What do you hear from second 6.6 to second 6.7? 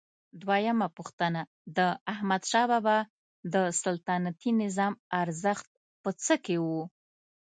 و؟